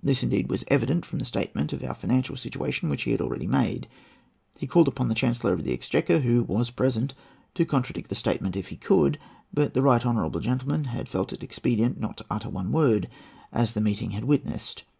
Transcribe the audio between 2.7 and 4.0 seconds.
which he had already made.